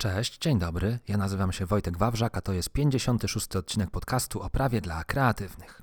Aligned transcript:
Cześć, 0.00 0.38
dzień 0.38 0.58
dobry. 0.58 0.98
Ja 1.08 1.16
nazywam 1.16 1.52
się 1.52 1.66
Wojtek 1.66 1.98
Wawrzak, 1.98 2.36
a 2.36 2.40
to 2.40 2.52
jest 2.52 2.70
56. 2.70 3.56
odcinek 3.56 3.90
podcastu 3.90 4.42
o 4.42 4.50
prawie 4.50 4.80
dla 4.80 5.04
kreatywnych. 5.04 5.82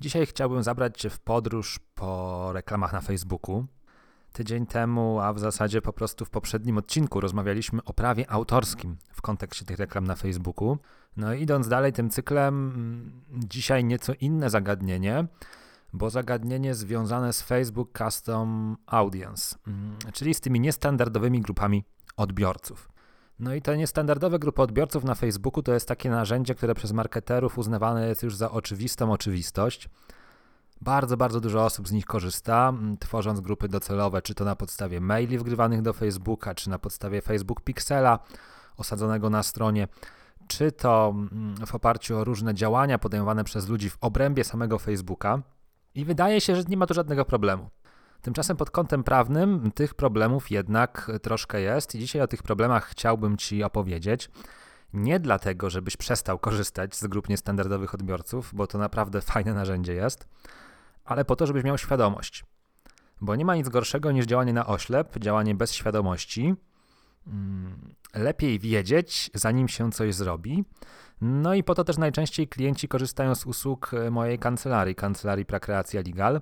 Dzisiaj 0.00 0.26
chciałbym 0.26 0.62
zabrać 0.62 1.00
Cię 1.00 1.10
w 1.10 1.18
podróż 1.18 1.80
po 1.94 2.50
reklamach 2.52 2.92
na 2.92 3.00
Facebooku. 3.00 3.66
Tydzień 4.32 4.66
temu, 4.66 5.20
a 5.20 5.32
w 5.32 5.38
zasadzie 5.38 5.82
po 5.82 5.92
prostu 5.92 6.24
w 6.24 6.30
poprzednim 6.30 6.78
odcinku 6.78 7.20
rozmawialiśmy 7.20 7.84
o 7.84 7.92
prawie 7.92 8.30
autorskim 8.30 8.96
w 9.12 9.22
kontekście 9.22 9.64
tych 9.64 9.78
reklam 9.78 10.06
na 10.06 10.16
Facebooku. 10.16 10.78
No 11.16 11.34
i 11.34 11.42
idąc 11.42 11.68
dalej 11.68 11.92
tym 11.92 12.10
cyklem, 12.10 12.72
mm, 12.74 13.22
dzisiaj 13.48 13.84
nieco 13.84 14.12
inne 14.20 14.50
zagadnienie, 14.50 15.26
bo 15.92 16.10
zagadnienie 16.10 16.74
związane 16.74 17.32
z 17.32 17.42
Facebook 17.42 17.98
Custom 17.98 18.76
Audience, 18.86 19.56
mm, 19.66 19.96
czyli 20.12 20.34
z 20.34 20.40
tymi 20.40 20.60
niestandardowymi 20.60 21.40
grupami 21.40 21.84
odbiorców. 22.16 22.91
No 23.38 23.54
i 23.54 23.62
te 23.62 23.76
niestandardowe 23.76 24.38
grupy 24.38 24.62
odbiorców 24.62 25.04
na 25.04 25.14
Facebooku 25.14 25.62
to 25.62 25.74
jest 25.74 25.88
takie 25.88 26.10
narzędzie, 26.10 26.54
które 26.54 26.74
przez 26.74 26.92
marketerów 26.92 27.58
uznawane 27.58 28.08
jest 28.08 28.22
już 28.22 28.36
za 28.36 28.50
oczywistą 28.50 29.12
oczywistość. 29.12 29.88
Bardzo, 30.80 31.16
bardzo 31.16 31.40
dużo 31.40 31.64
osób 31.64 31.88
z 31.88 31.92
nich 31.92 32.06
korzysta, 32.06 32.72
tworząc 33.00 33.40
grupy 33.40 33.68
docelowe, 33.68 34.22
czy 34.22 34.34
to 34.34 34.44
na 34.44 34.56
podstawie 34.56 35.00
maili 35.00 35.38
wgrywanych 35.38 35.82
do 35.82 35.92
Facebooka, 35.92 36.54
czy 36.54 36.70
na 36.70 36.78
podstawie 36.78 37.22
Facebook 37.22 37.60
Pixela 37.60 38.18
osadzonego 38.76 39.30
na 39.30 39.42
stronie, 39.42 39.88
czy 40.46 40.72
to 40.72 41.14
w 41.66 41.74
oparciu 41.74 42.18
o 42.18 42.24
różne 42.24 42.54
działania 42.54 42.98
podejmowane 42.98 43.44
przez 43.44 43.68
ludzi 43.68 43.90
w 43.90 43.98
obrębie 44.00 44.44
samego 44.44 44.78
Facebooka. 44.78 45.42
I 45.94 46.04
wydaje 46.04 46.40
się, 46.40 46.56
że 46.56 46.62
nie 46.68 46.76
ma 46.76 46.86
tu 46.86 46.94
żadnego 46.94 47.24
problemu. 47.24 47.68
Tymczasem 48.22 48.56
pod 48.56 48.70
kątem 48.70 49.04
prawnym 49.04 49.72
tych 49.72 49.94
problemów 49.94 50.50
jednak 50.50 51.10
troszkę 51.22 51.60
jest 51.60 51.94
i 51.94 51.98
dzisiaj 51.98 52.22
o 52.22 52.26
tych 52.26 52.42
problemach 52.42 52.86
chciałbym 52.86 53.36
Ci 53.36 53.64
opowiedzieć. 53.64 54.30
Nie 54.92 55.20
dlatego, 55.20 55.70
żebyś 55.70 55.96
przestał 55.96 56.38
korzystać 56.38 56.96
z 56.96 57.06
grup 57.06 57.28
niestandardowych 57.28 57.94
odbiorców, 57.94 58.50
bo 58.54 58.66
to 58.66 58.78
naprawdę 58.78 59.20
fajne 59.32 59.54
narzędzie 59.54 59.94
jest, 59.94 60.28
ale 61.04 61.24
po 61.24 61.36
to, 61.36 61.46
żebyś 61.46 61.64
miał 61.64 61.78
świadomość. 61.78 62.44
Bo 63.20 63.36
nie 63.36 63.44
ma 63.44 63.56
nic 63.56 63.68
gorszego 63.68 64.12
niż 64.12 64.26
działanie 64.26 64.52
na 64.52 64.66
oślep, 64.66 65.18
działanie 65.18 65.54
bez 65.54 65.72
świadomości. 65.72 66.54
Mm, 67.26 67.94
lepiej 68.14 68.58
wiedzieć, 68.58 69.30
zanim 69.34 69.68
się 69.68 69.92
coś 69.92 70.14
zrobi. 70.14 70.64
No 71.20 71.54
i 71.54 71.64
po 71.64 71.74
to 71.74 71.84
też 71.84 71.98
najczęściej 71.98 72.48
klienci 72.48 72.88
korzystają 72.88 73.34
z 73.34 73.46
usług 73.46 73.90
mojej 74.10 74.38
kancelarii, 74.38 74.94
kancelarii 74.94 75.44
Prakreacja 75.44 76.00
Legal 76.06 76.40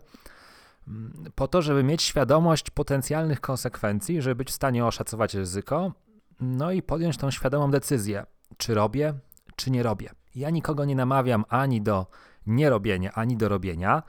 po 1.34 1.48
to, 1.48 1.62
żeby 1.62 1.82
mieć 1.82 2.02
świadomość 2.02 2.70
potencjalnych 2.70 3.40
konsekwencji, 3.40 4.22
żeby 4.22 4.34
być 4.34 4.48
w 4.48 4.54
stanie 4.54 4.86
oszacować 4.86 5.34
ryzyko, 5.34 5.92
no 6.40 6.72
i 6.72 6.82
podjąć 6.82 7.16
tą 7.16 7.30
świadomą 7.30 7.70
decyzję, 7.70 8.26
czy 8.56 8.74
robię, 8.74 9.14
czy 9.56 9.70
nie 9.70 9.82
robię. 9.82 10.10
Ja 10.34 10.50
nikogo 10.50 10.84
nie 10.84 10.96
namawiam 10.96 11.44
ani 11.48 11.82
do 11.82 12.06
nierobienia, 12.46 13.12
ani 13.12 13.36
do 13.36 13.48
robienia. 13.48 14.02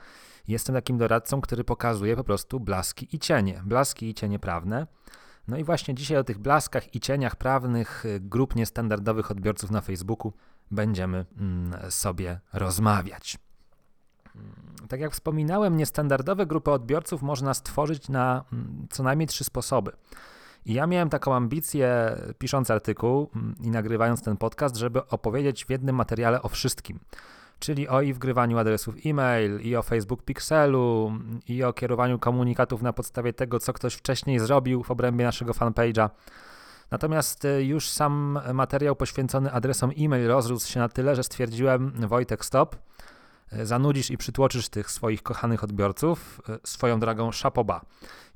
Jestem 0.48 0.74
takim 0.74 0.98
doradcą, 0.98 1.40
który 1.40 1.64
pokazuje 1.64 2.16
po 2.16 2.24
prostu 2.24 2.60
blaski 2.60 3.16
i 3.16 3.18
cienie, 3.18 3.62
blaski 3.64 4.08
i 4.08 4.14
cienie 4.14 4.38
prawne. 4.38 4.86
No 5.48 5.56
i 5.56 5.64
właśnie 5.64 5.94
dzisiaj 5.94 6.18
o 6.18 6.24
tych 6.24 6.38
blaskach 6.38 6.94
i 6.94 7.00
cieniach 7.00 7.36
prawnych 7.36 8.04
y, 8.06 8.20
grup 8.20 8.56
niestandardowych 8.56 9.30
odbiorców 9.30 9.70
na 9.70 9.80
Facebooku 9.80 10.32
będziemy 10.70 11.26
mm, 11.38 11.90
sobie 11.90 12.40
rozmawiać. 12.52 13.38
Tak 14.88 15.00
jak 15.00 15.12
wspominałem, 15.12 15.76
niestandardowe 15.76 16.46
grupy 16.46 16.70
odbiorców 16.70 17.22
można 17.22 17.54
stworzyć 17.54 18.08
na 18.08 18.44
mm, 18.52 18.86
co 18.90 19.02
najmniej 19.02 19.26
trzy 19.26 19.44
sposoby. 19.44 19.92
I 20.66 20.74
ja 20.74 20.86
miałem 20.86 21.08
taką 21.08 21.34
ambicję, 21.34 22.16
pisząc 22.38 22.70
artykuł 22.70 23.30
mm, 23.36 23.54
i 23.60 23.70
nagrywając 23.70 24.22
ten 24.22 24.36
podcast, 24.36 24.76
żeby 24.76 25.06
opowiedzieć 25.06 25.64
w 25.64 25.70
jednym 25.70 25.96
materiale 25.96 26.42
o 26.42 26.48
wszystkim. 26.48 26.98
Czyli 27.58 27.88
o 27.88 28.00
i 28.00 28.12
wgrywaniu 28.12 28.58
adresów 28.58 28.94
e-mail, 29.06 29.60
i 29.60 29.76
o 29.76 29.82
Facebook 29.82 30.22
Pixelu, 30.22 31.12
i 31.48 31.64
o 31.64 31.72
kierowaniu 31.72 32.18
komunikatów 32.18 32.82
na 32.82 32.92
podstawie 32.92 33.32
tego, 33.32 33.58
co 33.58 33.72
ktoś 33.72 33.94
wcześniej 33.94 34.38
zrobił 34.38 34.82
w 34.82 34.90
obrębie 34.90 35.24
naszego 35.24 35.52
fanpage'a. 35.52 36.10
Natomiast 36.90 37.44
y, 37.44 37.64
już 37.64 37.88
sam 37.88 38.38
materiał 38.54 38.96
poświęcony 38.96 39.52
adresom 39.52 39.90
e-mail 39.98 40.28
rozrósł 40.28 40.68
się 40.68 40.80
na 40.80 40.88
tyle, 40.88 41.16
że 41.16 41.22
stwierdziłem, 41.22 41.92
Wojtek, 42.08 42.44
stop 42.44 42.76
zanudzisz 43.62 44.10
i 44.10 44.16
przytłoczysz 44.16 44.68
tych 44.68 44.90
swoich 44.90 45.22
kochanych 45.22 45.64
odbiorców, 45.64 46.40
e, 46.48 46.58
swoją 46.64 47.00
drogą 47.00 47.32
szapoba. 47.32 47.80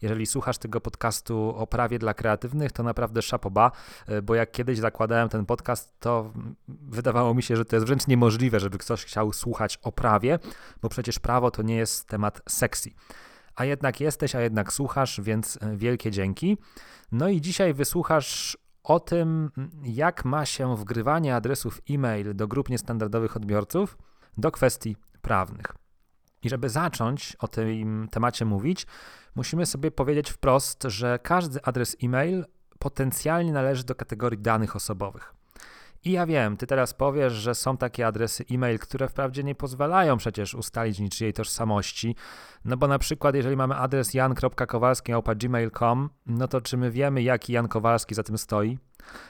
Jeżeli 0.02 0.26
słuchasz 0.26 0.58
tego 0.58 0.80
podcastu 0.80 1.54
o 1.56 1.66
prawie 1.66 1.98
dla 1.98 2.14
kreatywnych, 2.14 2.72
to 2.72 2.82
naprawdę 2.82 3.22
szapoba, 3.22 3.72
e, 4.06 4.22
bo 4.22 4.34
jak 4.34 4.52
kiedyś 4.52 4.78
zakładałem 4.78 5.28
ten 5.28 5.46
podcast, 5.46 6.00
to 6.00 6.32
wydawało 6.68 7.34
mi 7.34 7.42
się, 7.42 7.56
że 7.56 7.64
to 7.64 7.76
jest 7.76 7.86
wręcz 7.86 8.06
niemożliwe, 8.06 8.60
żeby 8.60 8.78
ktoś 8.78 9.04
chciał 9.04 9.32
słuchać 9.32 9.78
o 9.82 9.92
prawie, 9.92 10.38
bo 10.82 10.88
przecież 10.88 11.18
prawo 11.18 11.50
to 11.50 11.62
nie 11.62 11.76
jest 11.76 12.08
temat 12.08 12.40
sexy. 12.48 12.90
A 13.54 13.64
jednak 13.64 14.00
jesteś, 14.00 14.34
a 14.34 14.40
jednak 14.40 14.72
słuchasz, 14.72 15.20
więc 15.20 15.58
wielkie 15.74 16.10
dzięki. 16.10 16.58
No 17.12 17.28
i 17.28 17.40
dzisiaj 17.40 17.74
wysłuchasz 17.74 18.58
o 18.82 19.00
tym, 19.00 19.50
jak 19.82 20.24
ma 20.24 20.46
się 20.46 20.76
wgrywanie 20.76 21.36
adresów 21.36 21.80
e-mail 21.90 22.36
do 22.36 22.48
grup 22.48 22.68
niestandardowych 22.68 23.36
odbiorców 23.36 23.98
do 24.38 24.50
kwestii 24.50 24.96
prawnych. 25.26 25.66
I 26.42 26.48
żeby 26.48 26.68
zacząć 26.70 27.36
o 27.38 27.48
tym 27.48 28.08
temacie 28.10 28.44
mówić, 28.44 28.86
musimy 29.34 29.66
sobie 29.66 29.90
powiedzieć 29.90 30.30
wprost, 30.30 30.82
że 30.82 31.18
każdy 31.22 31.64
adres 31.64 31.96
e-mail 32.02 32.44
potencjalnie 32.78 33.52
należy 33.52 33.84
do 33.84 33.94
kategorii 33.94 34.38
danych 34.38 34.76
osobowych. 34.76 35.34
I 36.06 36.12
ja 36.12 36.26
wiem, 36.26 36.56
ty 36.56 36.66
teraz 36.66 36.94
powiesz, 36.94 37.32
że 37.32 37.54
są 37.54 37.76
takie 37.76 38.06
adresy 38.06 38.44
e-mail, 38.50 38.78
które 38.78 39.08
wprawdzie 39.08 39.44
nie 39.44 39.54
pozwalają 39.54 40.16
przecież 40.16 40.54
ustalić 40.54 40.98
niczyjej 40.98 41.32
tożsamości, 41.32 42.16
no 42.64 42.76
bo 42.76 42.88
na 42.88 42.98
przykład 42.98 43.34
jeżeli 43.34 43.56
mamy 43.56 43.76
adres 43.76 44.14
jan.kowalski.gmail.com, 44.14 46.10
no 46.26 46.48
to 46.48 46.60
czy 46.60 46.76
my 46.76 46.90
wiemy, 46.90 47.22
jaki 47.22 47.52
Jan 47.52 47.68
Kowalski 47.68 48.14
za 48.14 48.22
tym 48.22 48.38
stoi? 48.38 48.78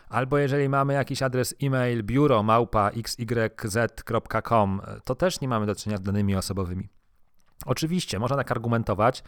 Albo 0.08 0.38
jeżeli 0.38 0.68
mamy 0.68 0.94
jakiś 0.94 1.22
adres 1.22 1.54
e-mail 1.62 2.02
biuro 2.02 2.42
małpa 2.42 2.90
xyz.com, 2.90 4.80
to 5.04 5.14
też 5.14 5.40
nie 5.40 5.48
mamy 5.48 5.66
do 5.66 5.74
czynienia 5.74 5.98
z 5.98 6.02
danymi 6.02 6.36
osobowymi. 6.36 6.88
Oczywiście, 7.66 8.18
można 8.18 8.36
tak 8.36 8.52
argumentować, 8.52 9.22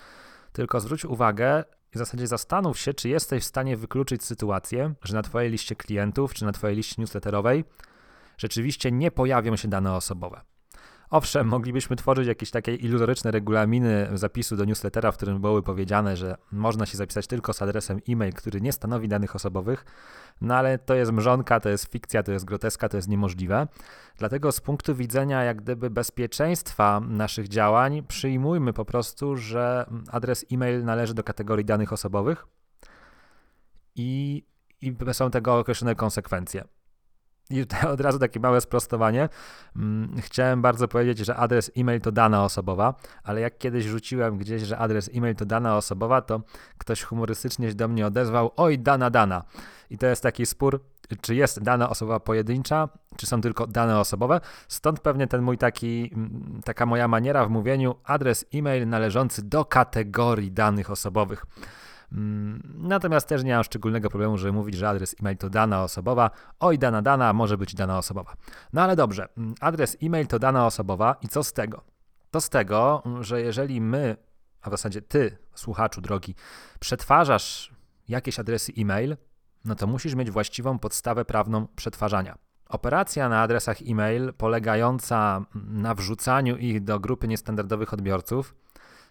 tylko 0.53 0.81
zwróć 0.81 1.05
uwagę 1.05 1.65
i 1.95 1.95
w 1.95 1.99
zasadzie 1.99 2.27
zastanów 2.27 2.79
się, 2.79 2.95
czy 2.95 3.09
jesteś 3.09 3.43
w 3.43 3.47
stanie 3.47 3.77
wykluczyć 3.77 4.25
sytuację, 4.25 4.95
że 5.03 5.15
na 5.15 5.23
Twojej 5.23 5.51
liście 5.51 5.77
klientów 5.77 6.35
czy 6.35 6.45
na 6.45 6.53
Twojej 6.53 6.77
liście 6.77 6.95
newsletterowej 6.99 7.65
rzeczywiście 8.39 8.93
nie 8.93 9.11
pojawią 9.11 9.57
się 9.57 9.69
dane 9.69 9.95
osobowe. 9.95 10.41
Owszem, 11.11 11.49
moglibyśmy 11.49 11.97
tworzyć 11.97 12.29
jakieś 12.29 12.51
takie 12.51 12.75
iluzoryczne 12.75 13.31
regulaminy 13.31 14.09
zapisu 14.15 14.57
do 14.57 14.65
newslettera, 14.65 15.13
w 15.13 15.17
którym 15.17 15.41
byłoby 15.41 15.63
powiedziane, 15.63 16.17
że 16.17 16.37
można 16.53 16.87
się 16.87 16.97
zapisać 16.97 17.27
tylko 17.27 17.53
z 17.53 17.63
adresem 17.63 18.01
e-mail, 18.09 18.33
który 18.33 18.61
nie 18.61 18.73
stanowi 18.73 19.09
danych 19.09 19.37
osobowych, 19.37 19.85
no 20.41 20.57
ale 20.57 20.79
to 20.79 20.95
jest 20.95 21.13
mrzonka, 21.13 21.61
to 21.61 21.69
jest 21.69 21.93
fikcja, 21.93 22.23
to 22.23 22.33
jest 22.33 22.45
groteska, 22.45 22.89
to 22.89 22.97
jest 22.97 23.09
niemożliwe. 23.09 23.67
Dlatego 24.19 24.53
z 24.53 24.61
punktu 24.61 24.95
widzenia 24.95 25.45
jak 25.45 25.63
gdyby 25.63 25.91
bezpieczeństwa 25.91 27.01
naszych 27.01 27.49
działań 27.49 28.03
przyjmujmy 28.09 28.73
po 28.73 28.85
prostu, 28.85 29.37
że 29.37 29.91
adres 30.11 30.47
e-mail 30.53 30.85
należy 30.85 31.15
do 31.15 31.25
kategorii 31.25 31.65
danych 31.65 31.93
osobowych 31.93 32.47
i, 33.97 34.45
i 34.81 34.97
są 35.13 35.31
tego 35.31 35.59
określone 35.59 35.95
konsekwencje. 35.95 36.65
I 37.51 37.65
od 37.93 38.01
razu 38.01 38.19
takie 38.19 38.41
małe 38.41 38.61
sprostowanie. 38.61 39.29
Mm, 39.77 40.17
chciałem 40.21 40.63
bardzo 40.63 40.89
powiedzieć, 40.89 41.19
że 41.19 41.37
adres 41.37 41.71
e-mail 41.77 42.01
to 42.01 42.13
dana 42.13 42.45
osobowa, 42.45 42.95
ale 43.23 43.41
jak 43.41 43.59
kiedyś 43.59 43.85
rzuciłem 43.85 44.39
gdzieś, 44.39 44.63
że 44.63 44.79
adres 44.79 45.11
e-mail 45.15 45.37
to 45.37 45.47
dana 45.47 45.77
osobowa, 45.77 46.23
to 46.23 46.41
ktoś 46.79 47.03
humorystycznie 47.03 47.69
się 47.69 47.75
do 47.75 47.89
mnie 47.89 48.07
odezwał: 48.07 48.51
Oj, 48.57 48.79
dana, 48.79 49.11
dana. 49.11 49.45
I 49.91 49.99
to 49.99 50.07
jest 50.07 50.23
taki 50.23 50.47
spór, 50.47 50.85
czy 51.21 51.35
jest 51.35 51.63
dana 51.63 51.91
osoba 51.91 52.21
pojedyncza, 52.21 52.89
czy 53.17 53.27
są 53.27 53.41
tylko 53.41 53.67
dane 53.67 53.99
osobowe. 53.99 54.41
Stąd 54.69 55.01
pewnie 55.01 55.27
ten 55.27 55.43
mój 55.43 55.59
taki, 55.59 56.11
mm, 56.15 56.61
taka 56.65 56.87
moja 56.87 57.09
maniera 57.09 57.47
w 57.47 57.51
mówieniu, 57.51 57.95
adres 58.05 58.45
e-mail 58.55 58.89
należący 58.89 59.43
do 59.43 59.65
kategorii 59.65 60.53
danych 60.53 60.91
osobowych. 60.91 61.47
Mm, 62.13 62.75
natomiast 62.79 63.29
też 63.29 63.45
nie 63.45 63.55
mam 63.55 63.65
szczególnego 63.65 64.09
problemu, 64.09 64.39
żeby 64.39 64.53
mówić, 64.53 64.77
że 64.77 64.89
adres 64.89 65.17
e-mail 65.21 65.37
to 65.37 65.51
dana 65.51 65.83
osobowa. 65.83 66.31
Oj, 66.61 66.79
dana 66.79 67.03
dana 67.03 67.33
może 67.33 67.59
być 67.59 67.75
dana 67.75 67.99
osobowa. 67.99 68.35
No 68.73 68.83
ale 68.83 68.97
dobrze, 68.97 69.29
mm, 69.37 69.55
adres 69.61 69.97
e-mail 70.03 70.27
to 70.27 70.39
dana 70.39 70.67
osobowa 70.67 71.17
i 71.23 71.29
co 71.29 71.45
z 71.45 71.53
tego? 71.53 71.83
To 72.31 72.41
z 72.41 72.49
tego, 72.49 73.03
że 73.21 73.41
jeżeli 73.41 73.81
my, 73.81 74.17
a 74.63 74.71
w 74.71 74.73
zasadzie 74.73 75.03
ty, 75.03 75.39
słuchaczu 75.55 76.01
drogi, 76.01 76.35
przetwarzasz 76.81 77.73
jakieś 78.09 78.39
adresy 78.39 78.73
e-mail, 78.79 79.17
no 79.65 79.75
to 79.75 79.87
musisz 79.87 80.15
mieć 80.15 80.31
właściwą 80.31 80.79
podstawę 80.79 81.25
prawną 81.25 81.67
przetwarzania. 81.77 82.39
Operacja 82.69 83.29
na 83.29 83.43
adresach 83.43 83.77
e-mail 83.87 84.33
polegająca 84.33 85.45
na 85.55 85.95
wrzucaniu 85.95 86.57
ich 86.57 86.85
do 86.85 87.01
grupy 87.01 87.29
niestandardowych 87.29 87.93
odbiorców, 87.93 88.55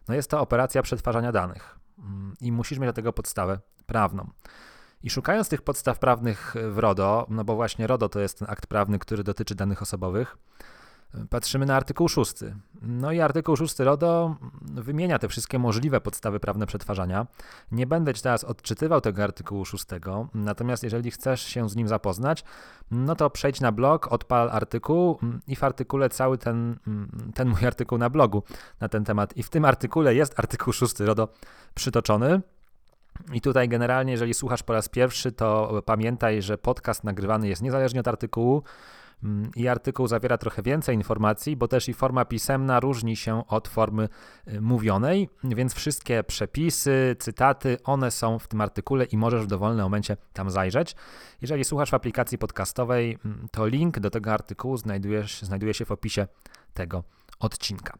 no 0.07 0.15
jest 0.15 0.29
to 0.29 0.41
operacja 0.41 0.81
przetwarzania 0.81 1.31
danych. 1.31 1.79
Mm, 1.99 2.35
i 2.41 2.51
musisz 2.51 2.79
mieć 2.79 2.89
do 2.89 2.93
tego 2.93 3.13
podstawę 3.13 3.59
prawną. 3.85 4.29
I 5.03 5.09
szukając 5.09 5.49
tych 5.49 5.61
podstaw 5.61 5.99
prawnych 5.99 6.55
w 6.71 6.77
RODO, 6.77 7.27
no 7.29 7.43
bo 7.43 7.55
właśnie 7.55 7.87
RODO 7.87 8.09
to 8.09 8.19
jest 8.19 8.39
ten 8.39 8.49
akt 8.49 8.67
prawny, 8.67 8.99
który 8.99 9.23
dotyczy 9.23 9.55
danych 9.55 9.81
osobowych, 9.81 10.37
patrzymy 11.29 11.65
na 11.65 11.75
artykuł 11.75 12.07
6. 12.07 12.33
No 12.81 13.11
i 13.11 13.21
artykuł 13.21 13.55
6 13.55 13.79
RODO 13.79 14.35
wymienia 14.61 15.19
te 15.19 15.27
wszystkie 15.27 15.59
możliwe 15.59 16.01
podstawy 16.01 16.39
prawne 16.39 16.67
przetwarzania. 16.67 17.27
Nie 17.71 17.87
będę 17.87 18.13
ci 18.13 18.21
teraz 18.21 18.43
odczytywał 18.43 19.01
tego 19.01 19.23
artykułu 19.23 19.65
6, 19.65 19.85
natomiast 20.33 20.83
jeżeli 20.83 21.11
chcesz 21.11 21.41
się 21.41 21.69
z 21.69 21.75
nim 21.75 21.87
zapoznać, 21.87 22.43
no 22.91 23.15
to 23.15 23.29
przejdź 23.29 23.61
na 23.61 23.71
blog, 23.71 24.13
odpal 24.13 24.49
artykuł 24.49 25.19
i 25.47 25.55
w 25.55 25.63
artykule 25.63 26.09
cały 26.09 26.37
ten, 26.37 26.79
ten 27.33 27.49
mój 27.49 27.65
artykuł 27.65 27.97
na 27.97 28.09
blogu 28.09 28.43
na 28.79 28.89
ten 28.89 29.05
temat. 29.05 29.37
I 29.37 29.43
w 29.43 29.49
tym 29.49 29.65
artykule 29.65 30.15
jest 30.15 30.39
artykuł 30.39 30.73
6 30.73 30.99
RODO 30.99 31.27
przytoczony. 31.75 32.41
I 33.33 33.41
tutaj 33.41 33.69
generalnie, 33.69 34.11
jeżeli 34.11 34.33
słuchasz 34.33 34.63
po 34.63 34.73
raz 34.73 34.89
pierwszy, 34.89 35.31
to 35.31 35.81
pamiętaj, 35.85 36.41
że 36.41 36.57
podcast 36.57 37.03
nagrywany 37.03 37.47
jest 37.47 37.61
niezależnie 37.61 37.99
od 37.99 38.07
artykułu. 38.07 38.63
Mm, 39.23 39.51
I 39.55 39.67
artykuł 39.67 40.07
zawiera 40.07 40.37
trochę 40.37 40.61
więcej 40.61 40.95
informacji, 40.95 41.55
bo 41.55 41.67
też 41.67 41.89
i 41.89 41.93
forma 41.93 42.25
pisemna 42.25 42.79
różni 42.79 43.15
się 43.15 43.47
od 43.47 43.67
formy 43.67 44.09
y, 44.47 44.61
mówionej, 44.61 45.29
więc 45.43 45.73
wszystkie 45.73 46.23
przepisy, 46.23 47.15
cytaty, 47.19 47.77
one 47.83 48.11
są 48.11 48.39
w 48.39 48.47
tym 48.47 48.61
artykule 48.61 49.05
i 49.05 49.17
możesz 49.17 49.43
w 49.43 49.47
dowolnym 49.47 49.83
momencie 49.83 50.17
tam 50.33 50.51
zajrzeć. 50.51 50.95
Jeżeli 51.41 51.63
słuchasz 51.63 51.89
w 51.89 51.93
aplikacji 51.93 52.37
podcastowej, 52.37 53.17
mm, 53.25 53.47
to 53.51 53.67
link 53.67 53.99
do 53.99 54.09
tego 54.09 54.33
artykułu 54.33 54.77
znajduje 54.77 55.73
się 55.73 55.85
w 55.85 55.91
opisie 55.91 56.27
tego 56.73 57.03
odcinka. 57.39 57.93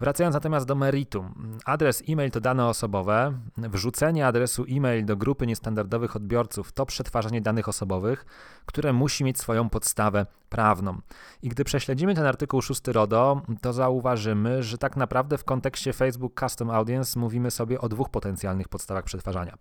Wracając 0.00 0.34
natomiast 0.34 0.66
do 0.66 0.74
meritum. 0.74 1.58
Adres 1.64 2.02
e-mail 2.08 2.30
to 2.30 2.40
dane 2.40 2.66
osobowe. 2.66 3.32
Wrzucenie 3.56 4.26
adresu 4.26 4.64
e-mail 4.68 5.04
do 5.04 5.16
grupy 5.16 5.46
niestandardowych 5.46 6.16
odbiorców 6.16 6.72
to 6.72 6.86
przetwarzanie 6.86 7.40
danych 7.40 7.68
osobowych, 7.68 8.26
które 8.66 8.92
musi 8.92 9.24
mieć 9.24 9.38
swoją 9.38 9.68
podstawę 9.68 10.26
prawną. 10.48 11.00
I 11.42 11.48
gdy 11.48 11.64
prześledzimy 11.64 12.14
ten 12.14 12.26
artykuł 12.26 12.62
6 12.62 12.88
RODO, 12.88 13.42
to 13.60 13.72
zauważymy, 13.72 14.62
że 14.62 14.78
tak 14.78 14.96
naprawdę 14.96 15.38
w 15.38 15.44
kontekście 15.44 15.92
Facebook 15.92 16.40
Custom 16.40 16.70
Audience 16.70 17.20
mówimy 17.20 17.50
sobie 17.50 17.80
o 17.80 17.88
dwóch 17.88 18.08
potencjalnych 18.08 18.68
podstawach 18.68 19.04
przetwarzania. 19.04 19.58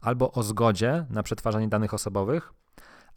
Albo 0.00 0.32
o 0.32 0.42
zgodzie 0.42 1.06
na 1.10 1.22
przetwarzanie 1.22 1.68
danych 1.68 1.94
osobowych, 1.94 2.52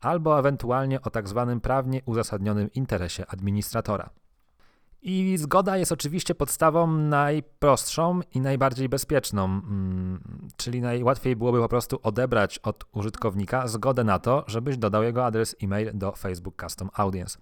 albo 0.02 0.40
ewentualnie 0.40 1.02
o 1.02 1.10
tak 1.10 1.28
zwanym 1.28 1.62
prawnie 1.62 2.02
uzasadnionym 2.06 2.74
interesie 2.74 3.25
administratora. 3.28 4.10
I 5.03 5.38
zgoda 5.38 5.77
jest 5.77 5.92
oczywiście 5.92 6.36
podstawą 6.36 6.88
najprostszą 6.88 8.19
i 8.33 8.42
najbardziej 8.42 8.89
bezpieczną, 8.89 9.45
mm, 9.45 10.50
czyli 10.57 10.81
najłatwiej 10.81 11.36
byłoby 11.36 11.59
po 11.59 11.69
prostu 11.69 12.00
odebrać 12.03 12.59
od 12.59 12.86
użytkownika 12.92 13.68
zgodę 13.68 14.03
na 14.03 14.19
to, 14.19 14.44
żebyś 14.48 14.77
dodał 14.77 15.03
jego 15.03 15.25
adres 15.25 15.56
e-mail 15.63 15.92
do 15.94 16.12
Facebook 16.12 16.62
Custom 16.62 16.89
Audience. 16.94 17.39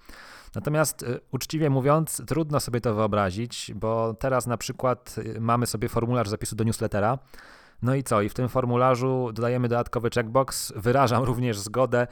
Natomiast 0.56 1.04
y, 1.04 1.20
uczciwie 1.32 1.70
mówiąc, 1.70 2.22
trudno 2.28 2.60
sobie 2.60 2.82
to 2.82 2.96
wyobrazić, 2.96 3.72
bo 3.76 4.14
teraz 4.14 4.48
na 4.48 4.58
przykład 4.58 5.16
y, 5.18 5.42
mamy 5.42 5.68
sobie 5.68 5.90
formularz 5.90 6.30
zapisu 6.30 6.56
do 6.56 6.64
newslettera. 6.64 7.20
No 7.82 7.96
i 7.96 8.04
co? 8.04 8.22
I 8.22 8.30
w 8.30 8.34
tym 8.34 8.50
formularzu 8.50 9.30
dodajemy 9.34 9.68
dodatkowy 9.68 10.10
checkbox. 10.10 10.74
Wyrażam 10.76 11.24
również 11.24 11.60
zgodę 11.60 12.08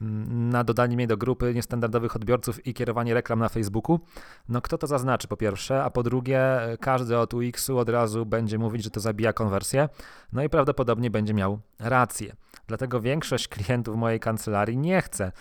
na 0.00 0.64
dodanie 0.64 0.96
mnie 0.96 1.06
do 1.06 1.16
grupy 1.16 1.54
niestandardowych 1.54 2.16
odbiorców 2.16 2.66
i 2.66 2.74
kierowanie 2.74 3.14
reklam 3.14 3.38
na 3.38 3.48
Facebooku. 3.48 4.00
No 4.48 4.60
kto 4.60 4.78
to 4.78 4.86
zaznaczy 4.86 5.28
po 5.28 5.36
pierwsze, 5.36 5.84
a 5.84 5.90
po 5.90 6.02
drugie 6.02 6.40
każdy 6.80 7.18
od 7.18 7.34
UX-u 7.34 7.78
od 7.78 7.88
razu 7.88 8.26
będzie 8.26 8.58
mówić, 8.58 8.84
że 8.84 8.90
to 8.90 9.00
zabija 9.00 9.32
konwersję, 9.32 9.88
no 10.32 10.42
i 10.42 10.48
prawdopodobnie 10.48 11.10
będzie 11.10 11.34
miał 11.34 11.60
rację. 11.78 12.36
Dlatego 12.66 13.00
większość 13.00 13.48
klientów 13.48 13.96
mojej 13.96 14.20
kancelarii 14.20 14.78
nie 14.78 15.02
chce 15.02 15.32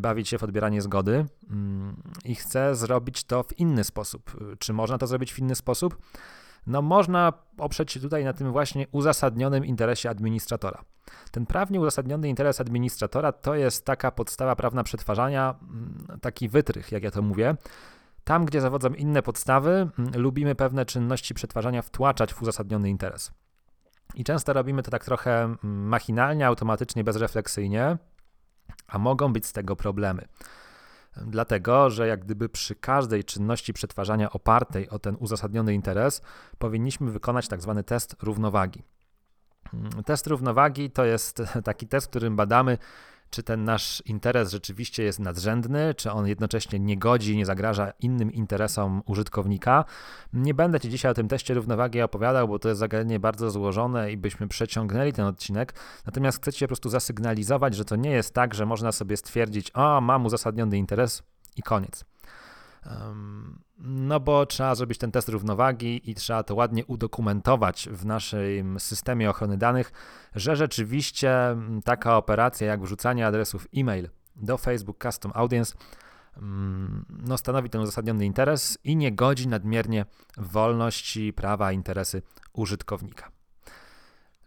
bawić 0.00 0.28
się 0.28 0.38
w 0.38 0.42
odbieranie 0.42 0.82
zgody 0.82 1.26
mm, 1.50 2.02
i 2.24 2.34
chce 2.34 2.74
zrobić 2.74 3.24
to 3.24 3.42
w 3.42 3.58
inny 3.58 3.84
sposób. 3.84 4.36
Czy 4.58 4.72
można 4.72 4.98
to 4.98 5.06
zrobić 5.06 5.32
w 5.32 5.38
inny 5.38 5.54
sposób? 5.54 5.98
No 6.66 6.82
można 6.82 7.32
oprzeć 7.58 7.92
się 7.92 8.00
tutaj 8.00 8.24
na 8.24 8.32
tym 8.32 8.52
właśnie 8.52 8.86
uzasadnionym 8.92 9.64
interesie 9.64 10.10
administratora. 10.10 10.84
Ten 11.30 11.46
prawnie 11.46 11.80
uzasadniony 11.80 12.28
interes 12.28 12.60
administratora 12.60 13.32
to 13.32 13.54
jest 13.54 13.84
taka 13.84 14.10
podstawa 14.10 14.56
prawna 14.56 14.82
przetwarzania, 14.82 15.54
mm, 15.62 16.20
taki 16.20 16.48
wytrych, 16.48 16.92
jak 16.92 17.02
ja 17.02 17.10
to 17.10 17.22
mówię. 17.22 17.56
Tam, 18.24 18.44
gdzie 18.44 18.60
zawodzą 18.60 18.94
inne 18.94 19.22
podstawy, 19.22 19.70
mm, 19.98 20.12
lubimy 20.16 20.54
pewne 20.54 20.84
czynności 20.84 21.34
przetwarzania 21.34 21.82
wtłaczać 21.82 22.34
w 22.34 22.42
uzasadniony 22.42 22.90
interes. 22.90 23.32
I 24.14 24.24
często 24.24 24.52
robimy 24.52 24.82
to 24.82 24.90
tak 24.90 25.04
trochę 25.04 25.42
mm, 25.44 25.58
machinalnie, 25.88 26.46
automatycznie, 26.46 27.04
bezrefleksyjnie, 27.04 27.98
a 28.86 28.98
mogą 28.98 29.32
być 29.32 29.46
z 29.46 29.52
tego 29.52 29.76
problemy. 29.76 30.28
Dlatego, 31.26 31.90
że 31.90 32.08
jak 32.08 32.24
gdyby 32.24 32.48
przy 32.48 32.74
każdej 32.74 33.24
czynności 33.24 33.72
przetwarzania 33.72 34.30
opartej 34.30 34.88
o 34.88 34.98
ten 34.98 35.16
uzasadniony 35.18 35.74
interes, 35.74 36.22
powinniśmy 36.58 37.10
wykonać 37.10 37.48
tak 37.48 37.62
zwany 37.62 37.84
test 37.84 38.16
równowagi. 38.22 38.82
Test 40.06 40.26
równowagi 40.26 40.90
to 40.90 41.04
jest 41.04 41.42
taki 41.64 41.86
test, 41.86 42.06
w 42.06 42.10
którym 42.10 42.36
badamy, 42.36 42.78
czy 43.30 43.42
ten 43.42 43.64
nasz 43.64 44.02
interes 44.06 44.50
rzeczywiście 44.50 45.02
jest 45.02 45.18
nadrzędny, 45.18 45.94
czy 45.94 46.10
on 46.10 46.26
jednocześnie 46.26 46.78
nie 46.78 46.98
godzi, 46.98 47.36
nie 47.36 47.46
zagraża 47.46 47.92
innym 48.00 48.32
interesom 48.32 49.02
użytkownika. 49.06 49.84
Nie 50.32 50.54
będę 50.54 50.80
Ci 50.80 50.88
dzisiaj 50.88 51.10
o 51.10 51.14
tym 51.14 51.28
teście 51.28 51.54
równowagi 51.54 52.02
opowiadał, 52.02 52.48
bo 52.48 52.58
to 52.58 52.68
jest 52.68 52.78
zagadnienie 52.78 53.20
bardzo 53.20 53.50
złożone 53.50 54.12
i 54.12 54.16
byśmy 54.16 54.48
przeciągnęli 54.48 55.12
ten 55.12 55.24
odcinek. 55.24 55.74
Natomiast 56.06 56.38
chcę 56.38 56.52
Ci 56.52 56.64
po 56.64 56.68
prostu 56.68 56.88
zasygnalizować, 56.88 57.74
że 57.74 57.84
to 57.84 57.96
nie 57.96 58.10
jest 58.10 58.34
tak, 58.34 58.54
że 58.54 58.66
można 58.66 58.92
sobie 58.92 59.16
stwierdzić, 59.16 59.70
o, 59.74 60.00
mam 60.00 60.26
uzasadniony 60.26 60.78
interes 60.78 61.22
i 61.56 61.62
koniec. 61.62 62.04
No 63.78 64.20
bo 64.20 64.46
trzeba 64.46 64.74
zrobić 64.74 64.98
ten 64.98 65.10
test 65.12 65.28
równowagi 65.28 66.10
i 66.10 66.14
trzeba 66.14 66.42
to 66.42 66.54
ładnie 66.54 66.86
udokumentować 66.86 67.88
w 67.92 68.06
naszym 68.06 68.80
systemie 68.80 69.30
ochrony 69.30 69.56
danych, 69.56 69.92
że 70.34 70.56
rzeczywiście 70.56 71.56
taka 71.84 72.16
operacja 72.16 72.66
jak 72.66 72.82
wrzucanie 72.82 73.26
adresów 73.26 73.66
e-mail 73.76 74.08
do 74.36 74.58
Facebook 74.58 75.02
Custom 75.02 75.32
Audience 75.34 75.74
no, 77.08 77.38
stanowi 77.38 77.70
ten 77.70 77.80
uzasadniony 77.80 78.26
interes 78.26 78.78
i 78.84 78.96
nie 78.96 79.12
godzi 79.12 79.48
nadmiernie 79.48 80.06
wolności, 80.36 81.32
prawa, 81.32 81.72
interesy 81.72 82.22
użytkownika. 82.52 83.30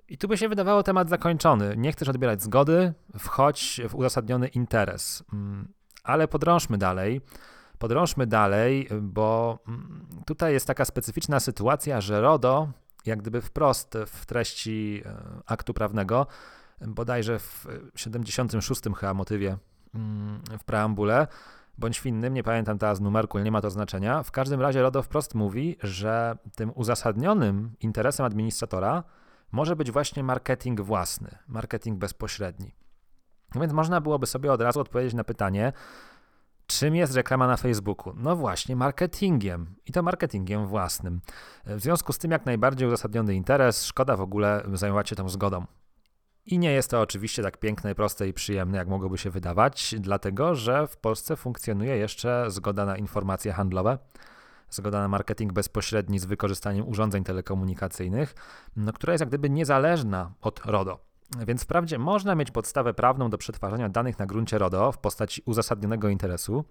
I 0.07 0.17
tu 0.17 0.27
by 0.27 0.37
się 0.37 0.49
wydawało 0.49 0.83
temat 0.83 1.09
zakończony. 1.09 1.77
Nie 1.77 1.91
chcesz 1.91 2.09
odbierać 2.09 2.43
zgody, 2.43 2.93
wchodź 3.19 3.81
w 3.89 3.95
uzasadniony 3.95 4.47
interes. 4.47 5.23
Ale 6.03 6.27
podrążmy 6.27 6.77
dalej. 6.77 7.21
Podrążmy 7.81 8.27
dalej, 8.27 8.87
bo 9.01 9.59
mm, 9.67 10.07
tutaj 10.25 10.53
jest 10.53 10.67
taka 10.67 10.85
specyficzna 10.85 11.39
sytuacja, 11.39 12.01
że 12.01 12.21
RODO, 12.21 12.67
jak 13.05 13.21
gdyby 13.21 13.41
wprost 13.41 13.97
w 14.07 14.25
treści 14.25 15.03
e, 15.05 15.13
aktu 15.45 15.73
prawnego, 15.73 16.27
bodajże 16.87 17.39
w 17.39 17.67
76 17.95 18.81
chyba 18.97 19.13
motywie 19.13 19.57
mm, 19.95 20.41
w 20.59 20.63
preambule, 20.63 21.27
bądź 21.77 21.99
w 21.99 22.05
innym, 22.05 22.33
nie 22.33 22.43
pamiętam 22.43 22.77
teraz 22.77 22.99
numerku, 22.99 23.39
nie 23.39 23.51
ma 23.51 23.61
to 23.61 23.69
znaczenia. 23.69 24.23
W 24.23 24.31
każdym 24.31 24.61
razie 24.61 24.81
RODO 24.81 25.03
wprost 25.03 25.35
mówi, 25.35 25.77
że 25.83 26.37
tym 26.55 26.71
uzasadnionym 26.75 27.71
interesem 27.79 28.25
administratora 28.25 29.03
może 29.51 29.75
być 29.75 29.91
właśnie 29.91 30.23
marketing 30.23 30.81
własny, 30.81 31.37
marketing 31.47 31.97
bezpośredni. 31.97 32.75
Więc 33.55 33.73
można 33.73 34.01
byłoby 34.01 34.27
sobie 34.27 34.51
od 34.51 34.61
razu 34.61 34.79
odpowiedzieć 34.79 35.13
na 35.13 35.23
pytanie, 35.23 35.73
Czym 36.79 36.95
jest 36.95 37.15
reklama 37.15 37.47
na 37.47 37.57
Facebooku? 37.57 38.13
No 38.17 38.35
właśnie, 38.35 38.75
marketingiem 38.75 39.75
i 39.85 39.91
to 39.91 40.03
marketingiem 40.03 40.67
własnym. 40.67 41.21
W 41.65 41.81
związku 41.81 42.13
z 42.13 42.17
tym, 42.17 42.31
jak 42.31 42.45
najbardziej 42.45 42.87
uzasadniony 42.87 43.35
interes, 43.35 43.85
szkoda 43.85 44.15
w 44.15 44.21
ogóle 44.21 44.63
zajmować 44.73 45.09
się 45.09 45.15
tą 45.15 45.29
zgodą. 45.29 45.65
I 46.45 46.59
nie 46.59 46.71
jest 46.71 46.89
to 46.91 47.01
oczywiście 47.01 47.43
tak 47.43 47.57
piękne, 47.57 47.95
proste 47.95 48.27
i 48.27 48.33
przyjemne, 48.33 48.77
jak 48.77 48.87
mogłoby 48.87 49.17
się 49.17 49.29
wydawać, 49.29 49.95
dlatego 49.99 50.55
że 50.55 50.87
w 50.87 50.97
Polsce 50.97 51.35
funkcjonuje 51.35 51.97
jeszcze 51.97 52.45
zgoda 52.47 52.85
na 52.85 52.97
informacje 52.97 53.53
handlowe, 53.53 53.97
zgoda 54.69 54.99
na 54.99 55.07
marketing 55.07 55.53
bezpośredni 55.53 56.19
z 56.19 56.25
wykorzystaniem 56.25 56.87
urządzeń 56.87 57.23
telekomunikacyjnych, 57.23 58.35
no, 58.75 58.93
która 58.93 59.13
jest 59.13 59.21
jak 59.21 59.29
gdyby 59.29 59.49
niezależna 59.49 60.31
od 60.41 60.65
RODO. 60.65 61.10
Więc 61.37 61.63
wprawdzie 61.63 61.99
można 61.99 62.35
mieć 62.35 62.51
podstawę 62.51 62.93
prawną 62.93 63.29
do 63.29 63.37
przetwarzania 63.37 63.89
danych 63.89 64.19
na 64.19 64.25
gruncie 64.25 64.57
RODO 64.57 64.91
w 64.91 64.97
postaci 64.97 65.41
uzasadnionego 65.45 66.09
interesu, 66.09 66.65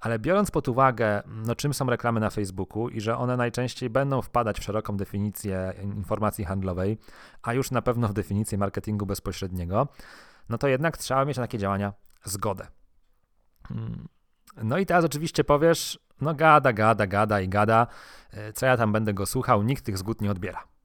ale 0.00 0.18
biorąc 0.18 0.50
pod 0.50 0.68
uwagę, 0.68 1.22
no, 1.26 1.54
czym 1.54 1.74
są 1.74 1.86
reklamy 1.86 2.20
na 2.20 2.30
Facebooku 2.30 2.88
i 2.88 3.00
że 3.00 3.16
one 3.16 3.36
najczęściej 3.36 3.90
będą 3.90 4.22
wpadać 4.22 4.60
w 4.60 4.62
szeroką 4.62 4.96
definicję 4.96 5.74
informacji 5.82 6.44
handlowej, 6.44 6.98
a 7.42 7.52
już 7.52 7.70
na 7.70 7.82
pewno 7.82 8.08
w 8.08 8.12
definicję 8.12 8.58
marketingu 8.58 9.06
bezpośredniego, 9.06 9.88
no 10.48 10.58
to 10.58 10.68
jednak 10.68 10.96
trzeba 10.96 11.24
mieć 11.24 11.36
na 11.36 11.42
takie 11.42 11.58
działania 11.58 11.92
zgodę. 12.24 12.66
Hmm. 13.68 14.08
No 14.62 14.78
i 14.78 14.86
teraz 14.86 15.04
oczywiście 15.04 15.44
powiesz, 15.44 15.98
no 16.20 16.34
gada, 16.34 16.72
gada, 16.72 17.06
gada 17.06 17.40
i 17.40 17.48
gada, 17.48 17.86
e, 18.30 18.52
co 18.52 18.66
ja 18.66 18.76
tam 18.76 18.92
będę 18.92 19.14
go 19.14 19.26
słuchał, 19.26 19.62
nikt 19.62 19.84
tych 19.84 19.98
zgód 19.98 20.20
nie 20.20 20.30
odbiera. 20.30 20.75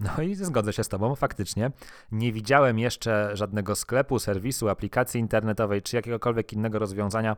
No 0.00 0.22
i 0.22 0.34
zgodzę 0.34 0.72
się 0.72 0.84
z 0.84 0.88
Tobą, 0.88 1.14
faktycznie. 1.14 1.70
Nie 2.12 2.32
widziałem 2.32 2.78
jeszcze 2.78 3.30
żadnego 3.36 3.74
sklepu, 3.74 4.18
serwisu, 4.18 4.68
aplikacji 4.68 5.20
internetowej 5.20 5.82
czy 5.82 5.96
jakiegokolwiek 5.96 6.52
innego 6.52 6.78
rozwiązania 6.78 7.36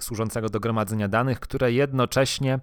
służącego 0.00 0.48
do 0.48 0.60
gromadzenia 0.60 1.08
danych, 1.08 1.40
które 1.40 1.72
jednocześnie 1.72 2.60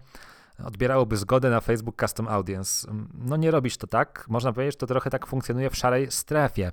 odbierałoby 0.64 1.18
zgodę 1.18 1.50
na 1.50 1.62
Facebook 1.62 2.02
Custom 2.02 2.28
Audience. 2.28 2.92
No 3.14 3.38
nie 3.38 3.52
robisz 3.52 3.78
to 3.78 3.88
tak. 3.88 4.26
Można 4.30 4.54
powiedzieć, 4.54 4.74
że 4.74 4.78
to 4.78 4.88
trochę 4.88 5.10
tak 5.10 5.28
funkcjonuje 5.28 5.70
w 5.70 5.76
szarej 5.76 6.12
strefie. 6.12 6.72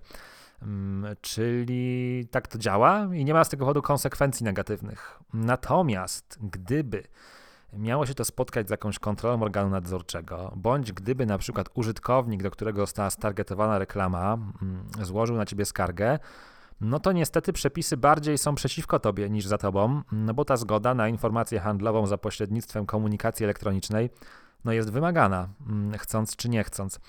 Mm, 0.63 1.17
czyli 1.21 2.27
tak 2.31 2.49
to 2.49 2.59
działa 2.59 3.09
i 3.15 3.25
nie 3.25 3.35
ma 3.35 3.45
z 3.45 3.49
tego 3.49 3.61
powodu 3.61 3.83
konsekwencji 3.83 4.45
negatywnych. 4.45 5.19
Natomiast 5.35 6.39
gdyby 6.43 7.03
miało 7.73 8.07
się 8.07 8.15
to 8.15 8.25
spotkać 8.25 8.69
z 8.69 8.71
jakąś 8.71 8.99
kontrolą 8.99 9.43
organu 9.43 9.71
nadzorczego, 9.71 10.53
bądź 10.57 10.93
gdyby 10.93 11.27
na 11.27 11.39
przykład 11.39 11.69
użytkownik, 11.75 12.43
do 12.43 12.51
którego 12.51 12.81
została 12.81 13.11
stargetowana 13.11 13.79
reklama, 13.79 14.39
mm, 14.63 14.87
złożył 15.03 15.37
na 15.37 15.47
ciebie 15.47 15.65
skargę, 15.65 16.19
no 16.81 17.01
to 17.01 17.13
niestety 17.13 17.53
przepisy 17.53 17.97
bardziej 17.97 18.39
są 18.39 18.55
przeciwko 18.55 18.99
tobie 18.99 19.31
niż 19.31 19.47
za 19.47 19.59
tobą, 19.59 20.03
no 20.13 20.35
bo 20.35 20.45
ta 20.45 20.57
zgoda 20.57 20.95
na 20.95 21.09
informację 21.09 21.61
handlową 21.61 22.07
za 22.07 22.19
pośrednictwem 22.19 22.87
komunikacji 22.87 23.45
elektronicznej 23.45 24.11
no 24.65 24.73
jest 24.73 24.91
wymagana, 24.91 25.49
mm, 25.67 25.99
chcąc 25.99 26.37
czy 26.37 26.49
nie 26.49 26.65
chcąc. 26.65 27.01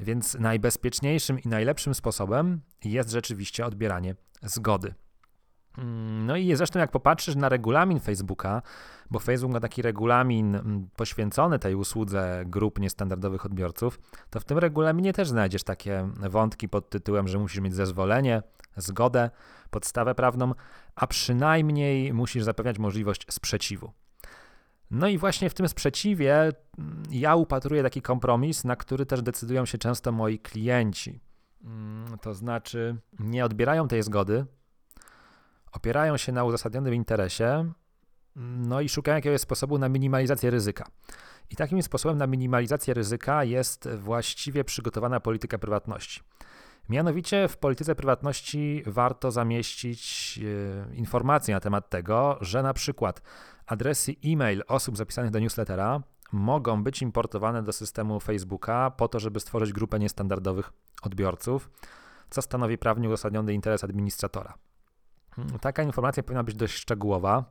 Więc 0.00 0.34
najbezpieczniejszym 0.34 1.40
i 1.40 1.48
najlepszym 1.48 1.94
sposobem 1.94 2.60
jest 2.84 3.10
rzeczywiście 3.10 3.66
odbieranie 3.66 4.14
zgody. 4.42 4.94
Mm, 5.78 6.26
no 6.26 6.36
i 6.36 6.56
zresztą 6.56 6.78
jak 6.78 6.90
popatrzysz 6.90 7.36
na 7.36 7.48
regulamin 7.48 8.00
Facebooka, 8.00 8.62
bo 9.10 9.18
Facebook 9.18 9.52
ma 9.52 9.60
taki 9.60 9.82
regulamin 9.82 10.54
mm, 10.54 10.88
poświęcony 10.96 11.58
tej 11.58 11.74
usłudze 11.74 12.42
grup 12.46 12.78
niestandardowych 12.78 13.46
odbiorców, 13.46 13.98
to 14.30 14.40
w 14.40 14.44
tym 14.44 14.58
regulaminie 14.58 15.12
też 15.12 15.28
znajdziesz 15.28 15.62
takie 15.62 16.08
wątki 16.30 16.68
pod 16.68 16.90
tytułem, 16.90 17.28
że 17.28 17.38
musisz 17.38 17.60
mieć 17.60 17.74
zezwolenie, 17.74 18.42
zgodę, 18.76 19.30
podstawę 19.70 20.14
prawną, 20.14 20.54
a 20.94 21.06
przynajmniej 21.06 22.12
musisz 22.12 22.42
zapewniać 22.42 22.78
możliwość 22.78 23.26
sprzeciwu. 23.30 23.92
No 24.90 25.08
i 25.08 25.18
właśnie 25.18 25.50
w 25.50 25.54
tym 25.54 25.68
sprzeciwie 25.68 26.34
mm, 26.78 27.02
ja 27.10 27.36
upatruję 27.36 27.82
taki 27.82 28.02
kompromis, 28.02 28.64
na 28.64 28.76
który 28.76 29.06
też 29.06 29.22
decydują 29.22 29.66
się 29.66 29.78
często 29.78 30.12
moi 30.12 30.38
klienci. 30.38 31.20
To 32.20 32.34
znaczy, 32.34 32.96
nie 33.18 33.44
odbierają 33.44 33.88
tej 33.88 34.02
zgody, 34.02 34.46
opierają 35.72 36.16
się 36.16 36.32
na 36.32 36.44
uzasadnionym 36.44 36.94
interesie, 36.94 37.72
no 38.36 38.80
i 38.80 38.88
szukają 38.88 39.14
jakiegoś 39.14 39.40
sposobu 39.40 39.78
na 39.78 39.88
minimalizację 39.88 40.50
ryzyka. 40.50 40.88
I 41.50 41.56
takim 41.56 41.82
sposobem 41.82 42.18
na 42.18 42.26
minimalizację 42.26 42.94
ryzyka 42.94 43.44
jest 43.44 43.88
właściwie 43.88 44.64
przygotowana 44.64 45.20
polityka 45.20 45.58
prywatności. 45.58 46.20
Mianowicie 46.88 47.48
w 47.48 47.56
polityce 47.56 47.94
prywatności 47.94 48.82
warto 48.86 49.30
zamieścić 49.30 50.40
e, 50.90 50.94
informacje 50.94 51.54
na 51.54 51.60
temat 51.60 51.88
tego, 51.88 52.38
że 52.40 52.62
na 52.62 52.74
przykład 52.74 53.22
adresy 53.66 54.14
e-mail 54.24 54.62
osób 54.68 54.96
zapisanych 54.96 55.30
do 55.30 55.38
newslettera 55.38 56.02
mogą 56.32 56.82
być 56.82 57.02
importowane 57.02 57.62
do 57.62 57.72
systemu 57.72 58.20
Facebooka 58.20 58.90
po 58.90 59.08
to, 59.08 59.20
żeby 59.20 59.40
stworzyć 59.40 59.72
grupę 59.72 59.98
niestandardowych 59.98 60.72
odbiorców, 61.02 61.70
co 62.30 62.42
stanowi 62.42 62.78
prawnie 62.78 63.08
uzasadniony 63.08 63.54
interes 63.54 63.84
administratora. 63.84 64.54
Taka 65.60 65.82
informacja 65.82 66.22
powinna 66.22 66.44
być 66.44 66.54
dość 66.54 66.74
szczegółowa, 66.74 67.44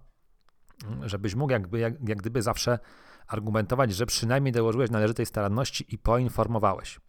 żebyś 1.02 1.36
mógł 1.36 1.52
jakby, 1.52 1.80
jak, 1.80 1.94
jak 2.10 2.18
gdyby 2.18 2.42
zawsze 2.42 2.80
argumentować, 3.28 3.94
że 3.94 4.06
przynajmniej 4.06 4.52
dołożyłeś 4.52 4.90
należytej 4.90 5.26
staranności 5.26 5.86
i 5.90 5.98
poinformowałeś. 5.98 7.00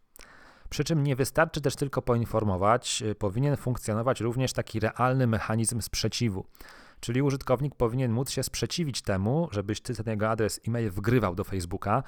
Przy 0.68 0.84
czym 0.84 1.02
nie 1.02 1.16
wystarczy 1.16 1.60
też 1.60 1.76
tylko 1.76 2.02
poinformować, 2.02 3.02
powinien 3.18 3.56
funkcjonować 3.56 4.20
również 4.20 4.52
taki 4.52 4.80
realny 4.80 5.26
mechanizm 5.26 5.80
sprzeciwu. 5.80 6.46
Czyli 7.02 7.22
użytkownik 7.22 7.74
powinien 7.74 8.12
móc 8.12 8.30
się 8.30 8.42
sprzeciwić 8.42 9.02
temu, 9.02 9.48
żebyś 9.50 9.80
ty 9.80 9.94
ten 9.94 10.06
jego 10.06 10.30
adres 10.30 10.60
e-mail 10.68 10.90
wgrywał 10.90 11.34
do 11.34 11.44
Facebooka. 11.44 12.02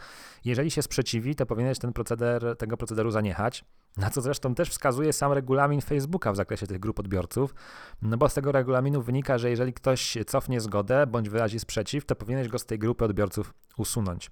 Jeżeli 0.45 0.71
się 0.71 0.83
sprzeciwi, 0.83 1.35
to 1.35 1.47
powinieneś 1.47 1.79
ten 1.79 1.93
proceder, 1.93 2.57
tego 2.59 2.77
procederu 2.77 3.11
zaniechać. 3.11 3.65
Na 3.97 4.11
co 4.11 4.21
zresztą 4.21 4.55
też 4.55 4.71
wskazuje 4.71 5.13
sam 5.13 5.33
regulamin 5.33 5.81
Facebooka 5.81 6.33
w 6.33 6.37
zakresie 6.37 6.67
tych 6.67 6.81
grup 6.81 6.99
odbiorców, 6.99 7.55
no 8.03 8.17
bo 8.17 8.29
z 8.29 8.35
tego 8.35 8.53
regulaminu 8.53 9.03
wynika, 9.03 9.39
że 9.39 9.51
jeżeli 9.51 9.73
ktoś 9.73 10.19
cofnie 10.27 10.61
zgodę 10.61 11.07
bądź 11.07 11.29
wyrazi 11.29 11.61
sprzeciw, 11.61 12.07
to 12.07 12.17
powinieneś 12.17 12.49
go 12.49 12.59
z 12.59 12.67
tej 12.67 12.79
grupy 12.79 13.05
odbiorców 13.05 13.55
usunąć. 13.79 14.31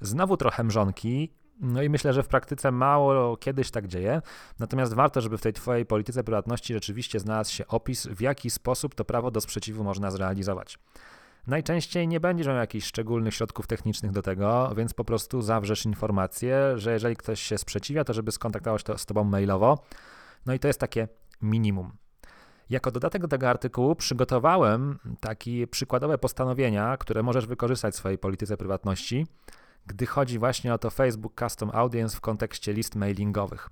Znowu 0.00 0.36
trochę 0.36 0.64
mrzonki, 0.64 1.34
no 1.60 1.82
i 1.82 1.88
myślę, 1.88 2.12
że 2.12 2.22
w 2.22 2.28
praktyce 2.28 2.70
mało 2.70 3.36
kiedyś 3.36 3.70
tak 3.70 3.86
dzieje. 3.86 4.22
Natomiast 4.58 4.94
warto, 4.94 5.20
żeby 5.20 5.38
w 5.38 5.42
tej 5.42 5.52
Twojej 5.52 5.86
polityce 5.86 6.24
prywatności 6.24 6.74
rzeczywiście 6.74 7.20
znalazł 7.20 7.52
się 7.52 7.66
opis, 7.66 8.06
w 8.06 8.20
jaki 8.20 8.50
sposób 8.50 8.94
to 8.94 9.04
prawo 9.04 9.30
do 9.30 9.40
sprzeciwu 9.40 9.84
można 9.84 10.10
zrealizować. 10.10 10.78
Najczęściej 11.46 12.08
nie 12.08 12.20
będziesz 12.20 12.46
miał 12.46 12.56
jakichś 12.56 12.86
szczególnych 12.86 13.34
środków 13.34 13.66
technicznych 13.66 14.12
do 14.12 14.22
tego, 14.22 14.72
więc 14.76 14.94
po 14.94 15.04
prostu 15.04 15.42
zawrzesz 15.42 15.84
informację, 15.84 16.72
że 16.78 16.92
jeżeli 16.92 17.16
ktoś 17.16 17.40
się 17.40 17.58
sprzeciwia, 17.58 18.04
to 18.04 18.12
żeby 18.12 18.32
skontaktować 18.32 18.82
to 18.82 18.98
z 18.98 19.06
Tobą 19.06 19.24
mailowo. 19.24 19.84
No 20.46 20.54
i 20.54 20.58
to 20.58 20.68
jest 20.68 20.80
takie 20.80 21.08
minimum. 21.42 21.92
Jako 22.70 22.90
dodatek 22.90 23.22
do 23.22 23.28
tego 23.28 23.50
artykułu 23.50 23.94
przygotowałem 23.94 24.98
takie 25.20 25.66
przykładowe 25.66 26.18
postanowienia, 26.18 26.96
które 26.96 27.22
możesz 27.22 27.46
wykorzystać 27.46 27.94
w 27.94 27.96
swojej 27.96 28.18
polityce 28.18 28.56
prywatności 28.56 29.26
gdy 29.86 30.06
chodzi 30.06 30.38
właśnie 30.38 30.74
o 30.74 30.78
to 30.78 30.90
Facebook 30.90 31.40
Custom 31.40 31.70
Audience 31.72 32.16
w 32.16 32.20
kontekście 32.20 32.72
list 32.72 32.94
mailingowych. 32.94 33.70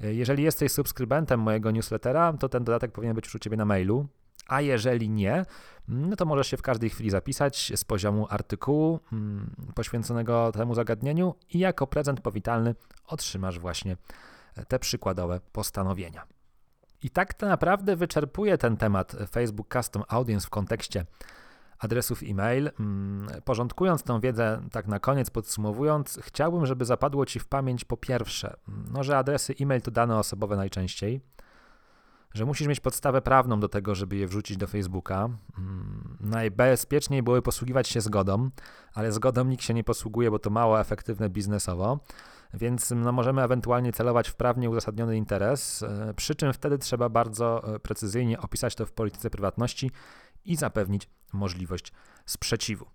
Jeżeli 0.00 0.42
jesteś 0.42 0.72
subskrybentem 0.72 1.40
mojego 1.40 1.70
newslettera, 1.70 2.32
to 2.32 2.48
ten 2.48 2.64
dodatek 2.64 2.92
powinien 2.92 3.14
być 3.14 3.24
już 3.24 3.34
u 3.34 3.38
Ciebie 3.38 3.56
na 3.56 3.64
mailu, 3.64 4.06
a 4.48 4.60
jeżeli 4.60 5.10
nie, 5.10 5.44
no 5.88 6.16
to 6.16 6.24
możesz 6.24 6.48
się 6.48 6.56
w 6.56 6.62
każdej 6.62 6.90
chwili 6.90 7.10
zapisać 7.10 7.72
z 7.76 7.84
poziomu 7.84 8.26
artykułu 8.30 9.00
mm, 9.12 9.50
poświęconego 9.74 10.52
temu 10.52 10.74
zagadnieniu 10.74 11.34
i 11.50 11.58
jako 11.58 11.86
prezent 11.86 12.20
powitalny 12.20 12.74
otrzymasz 13.06 13.58
właśnie 13.58 13.96
te 14.68 14.78
przykładowe 14.78 15.40
postanowienia. 15.52 16.26
I 17.02 17.10
tak 17.10 17.34
to 17.34 17.48
naprawdę 17.48 17.96
wyczerpuje 17.96 18.58
ten 18.58 18.76
temat 18.76 19.16
Facebook 19.30 19.74
Custom 19.74 20.02
Audience 20.08 20.46
w 20.46 20.50
kontekście 20.50 21.06
adresów 21.78 22.22
e-mail. 22.22 22.70
Mm, 22.80 23.28
porządkując 23.44 24.02
tą 24.02 24.20
wiedzę, 24.20 24.62
tak 24.72 24.86
na 24.86 25.00
koniec 25.00 25.30
podsumowując, 25.30 26.18
chciałbym, 26.22 26.66
żeby 26.66 26.84
zapadło 26.84 27.26
Ci 27.26 27.40
w 27.40 27.46
pamięć 27.46 27.84
po 27.84 27.96
pierwsze, 27.96 28.56
mm, 28.68 28.84
no, 28.92 29.04
że 29.04 29.18
adresy 29.18 29.54
e-mail 29.60 29.82
to 29.82 29.90
dane 29.90 30.18
osobowe 30.18 30.56
najczęściej, 30.56 31.20
że 32.34 32.44
musisz 32.44 32.68
mieć 32.68 32.80
podstawę 32.80 33.22
prawną 33.22 33.60
do 33.60 33.68
tego, 33.68 33.94
żeby 33.94 34.16
je 34.16 34.26
wrzucić 34.26 34.56
do 34.56 34.66
Facebooka. 34.66 35.28
Mm, 35.58 36.16
najbezpieczniej 36.20 37.22
byłoby 37.22 37.42
posługiwać 37.42 37.88
się 37.88 38.00
zgodą, 38.00 38.50
ale 38.94 39.12
zgodą 39.12 39.44
nikt 39.44 39.64
się 39.64 39.74
nie 39.74 39.84
posługuje, 39.84 40.30
bo 40.30 40.38
to 40.38 40.50
mało 40.50 40.80
efektywne 40.80 41.30
biznesowo, 41.30 41.98
więc 42.54 42.90
no, 42.90 43.12
możemy 43.12 43.42
ewentualnie 43.42 43.92
celować 43.92 44.28
w 44.28 44.34
prawnie 44.34 44.70
uzasadniony 44.70 45.16
interes, 45.16 45.82
e, 45.82 46.14
przy 46.16 46.34
czym 46.34 46.52
wtedy 46.52 46.78
trzeba 46.78 47.08
bardzo 47.08 47.74
e, 47.74 47.78
precyzyjnie 47.78 48.40
opisać 48.40 48.74
to 48.74 48.86
w 48.86 48.92
polityce 48.92 49.30
prywatności 49.30 49.90
i 50.44 50.56
zapewnić 50.56 51.08
możliwość 51.32 51.92
sprzeciwu. 52.26 52.86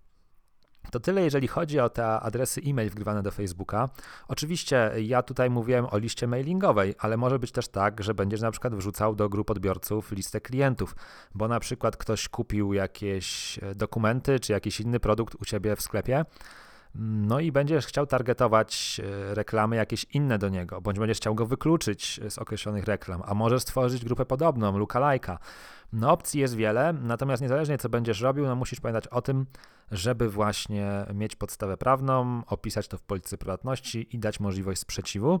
To 0.90 1.00
tyle, 1.00 1.22
jeżeli 1.22 1.48
chodzi 1.48 1.80
o 1.80 1.88
te 1.88 2.06
adresy 2.06 2.60
e-mail 2.66 2.90
wgrywane 2.90 3.22
do 3.22 3.30
Facebooka. 3.30 3.88
Oczywiście 4.28 4.92
ja 5.02 5.22
tutaj 5.22 5.50
mówiłem 5.50 5.86
o 5.90 5.98
liście 5.98 6.26
mailingowej, 6.26 6.94
ale 6.98 7.16
może 7.16 7.38
być 7.38 7.52
też 7.52 7.68
tak, 7.68 8.02
że 8.02 8.14
będziesz 8.14 8.40
na 8.40 8.50
przykład 8.50 8.74
wrzucał 8.74 9.14
do 9.14 9.28
grup 9.28 9.50
odbiorców 9.50 10.12
listę 10.12 10.40
klientów, 10.40 10.96
bo 11.34 11.48
na 11.48 11.60
przykład 11.60 11.96
ktoś 11.96 12.28
kupił 12.28 12.72
jakieś 12.72 13.58
e, 13.62 13.74
dokumenty 13.74 14.40
czy 14.40 14.52
jakiś 14.52 14.80
inny 14.80 15.00
produkt 15.00 15.34
u 15.34 15.44
ciebie 15.44 15.76
w 15.76 15.82
sklepie. 15.82 16.24
No 16.94 17.40
i 17.40 17.52
będziesz 17.52 17.86
chciał 17.86 18.06
targetować 18.06 19.00
e, 19.04 19.34
reklamy 19.34 19.76
jakieś 19.76 20.04
inne 20.04 20.38
do 20.38 20.48
niego, 20.48 20.80
bądź 20.80 20.98
będziesz 20.98 21.16
chciał 21.16 21.34
go 21.34 21.46
wykluczyć 21.46 22.20
z 22.28 22.38
określonych 22.38 22.84
reklam, 22.84 23.22
a 23.26 23.34
możesz 23.34 23.62
stworzyć 23.62 24.04
grupę 24.04 24.26
podobną, 24.26 24.78
lookalike'a. 24.78 25.36
No 25.92 26.12
opcji 26.12 26.40
jest 26.40 26.54
wiele, 26.54 26.92
natomiast 26.92 27.42
niezależnie 27.42 27.78
co 27.78 27.88
będziesz 27.88 28.20
robił, 28.20 28.46
no 28.46 28.56
musisz 28.56 28.80
pamiętać 28.80 29.08
o 29.08 29.22
tym, 29.22 29.46
żeby 29.90 30.28
właśnie 30.28 31.06
mieć 31.14 31.36
podstawę 31.36 31.76
prawną, 31.76 32.42
opisać 32.46 32.88
to 32.88 32.98
w 32.98 33.02
polityce 33.02 33.38
prywatności 33.38 34.16
i 34.16 34.18
dać 34.18 34.40
możliwość 34.40 34.80
sprzeciwu. 34.80 35.40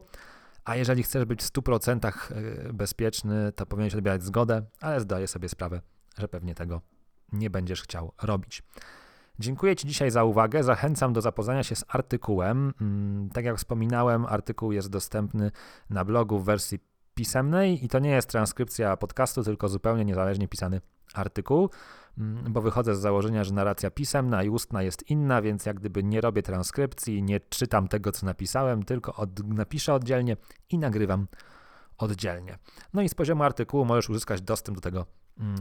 A 0.64 0.76
jeżeli 0.76 1.02
chcesz 1.02 1.24
być 1.24 1.42
w 1.42 1.52
100% 1.52 2.08
e, 2.08 2.72
bezpieczny, 2.72 3.52
to 3.52 3.66
powinieneś 3.66 3.94
odbierać 3.94 4.22
zgodę, 4.22 4.62
ale 4.80 5.00
zdaję 5.00 5.28
sobie 5.28 5.48
sprawę, 5.48 5.80
że 6.18 6.28
pewnie 6.28 6.54
tego 6.54 6.80
nie 7.32 7.50
będziesz 7.50 7.82
chciał 7.82 8.12
robić. 8.22 8.62
Dziękuję 9.38 9.76
Ci 9.76 9.86
dzisiaj 9.88 10.10
za 10.10 10.24
uwagę. 10.24 10.64
Zachęcam 10.64 11.12
do 11.12 11.20
zapoznania 11.20 11.62
się 11.62 11.76
z 11.76 11.84
artykułem. 11.88 12.74
Mm, 12.80 13.30
tak 13.30 13.44
jak 13.44 13.56
wspominałem, 13.56 14.26
artykuł 14.26 14.72
jest 14.72 14.90
dostępny 14.90 15.50
na 15.90 16.04
blogu 16.04 16.38
w 16.38 16.44
wersji 16.44 16.78
pisemnej 17.14 17.84
i 17.84 17.88
to 17.88 17.98
nie 17.98 18.10
jest 18.10 18.28
transkrypcja 18.28 18.96
podcastu, 18.96 19.42
tylko 19.42 19.68
zupełnie 19.68 20.04
niezależnie 20.04 20.48
pisany 20.48 20.80
artykuł, 21.14 21.70
mm, 22.18 22.52
bo 22.52 22.60
wychodzę 22.60 22.96
z 22.96 23.00
założenia, 23.00 23.44
że 23.44 23.54
narracja 23.54 23.90
pisemna 23.90 24.42
i 24.42 24.48
ustna 24.48 24.82
jest 24.82 25.10
inna, 25.10 25.42
więc 25.42 25.66
jak 25.66 25.80
gdyby 25.80 26.04
nie 26.04 26.20
robię 26.20 26.42
transkrypcji, 26.42 27.22
nie 27.22 27.40
czytam 27.40 27.88
tego, 27.88 28.12
co 28.12 28.26
napisałem, 28.26 28.82
tylko 28.82 29.14
od, 29.14 29.48
napiszę 29.48 29.94
oddzielnie 29.94 30.36
i 30.70 30.78
nagrywam 30.78 31.26
oddzielnie. 31.98 32.58
No 32.94 33.02
i 33.02 33.08
z 33.08 33.14
poziomu 33.14 33.42
artykułu 33.42 33.84
możesz 33.84 34.10
uzyskać 34.10 34.42
dostęp 34.42 34.78
do 34.78 34.80
tego 34.80 35.06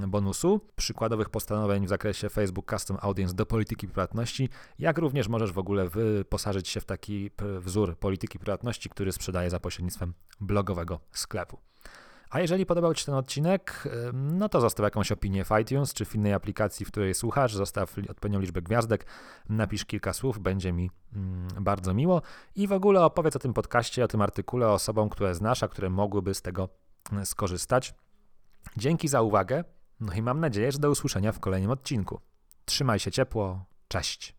bonusu, 0.08 0.62
przykładowych 0.76 1.30
postanowień 1.30 1.86
w 1.86 1.90
zakresie 1.90 2.30
Facebook 2.30 2.72
Custom 2.72 2.98
Audience 3.02 3.36
do 3.36 3.46
polityki 3.46 3.88
prywatności, 3.88 4.50
jak 4.80 4.98
również 4.98 5.28
możesz 5.28 5.52
w 5.52 5.58
ogóle 5.58 5.90
wyposażyć 5.90 6.70
się 6.70 6.80
w 6.82 6.86
taki 6.86 7.32
wzór 7.60 7.98
polityki 7.98 8.40
prywatności, 8.40 8.90
który 8.90 9.12
sprzedaje 9.12 9.50
za 9.50 9.60
pośrednictwem 9.60 10.14
blogowego 10.42 11.00
sklepu. 11.12 11.58
A 12.30 12.40
jeżeli 12.40 12.66
podobał 12.66 12.94
Ci 12.94 13.06
ten 13.06 13.16
odcinek, 13.16 13.84
no 14.14 14.50
to 14.50 14.62
zostaw 14.62 14.84
jakąś 14.84 15.12
opinię 15.12 15.46
w 15.46 15.50
iTunes 15.62 15.94
czy 15.94 16.06
w 16.06 16.16
innej 16.16 16.34
aplikacji, 16.34 16.86
w 16.86 16.92
której 16.92 17.14
słuchasz, 17.14 17.56
zostaw 17.56 17.96
odpowiednią 18.10 18.40
liczbę 18.40 18.62
gwiazdek, 18.62 19.06
napisz 19.50 19.86
kilka 19.86 20.14
słów, 20.14 20.40
będzie 20.40 20.74
mi 20.74 20.92
mm, 21.16 21.48
bardzo 21.60 21.94
miło 21.94 22.22
i 22.56 22.68
w 22.68 22.72
ogóle 22.72 23.06
opowiedz 23.06 23.36
o 23.36 23.40
tym 23.40 23.54
podcaście, 23.54 24.04
o 24.04 24.08
tym 24.08 24.22
artykule 24.22 24.70
osobom, 24.70 25.10
które 25.10 25.36
znasz, 25.36 25.64
a 25.64 25.68
które 25.68 25.90
mogłyby 25.90 26.34
z 26.34 26.42
tego 26.42 26.70
mm, 27.12 27.26
skorzystać. 27.26 27.94
Dzięki 28.78 29.08
za 29.08 29.22
uwagę, 29.22 29.64
no 30.00 30.14
i 30.14 30.22
mam 30.22 30.40
nadzieję, 30.40 30.72
że 30.72 30.80
do 30.80 30.92
usłyszenia 30.92 31.32
w 31.32 31.40
kolejnym 31.40 31.72
odcinku. 31.72 32.22
Trzymaj 32.66 33.00
się 33.00 33.12
ciepło, 33.12 33.66
cześć. 33.88 34.36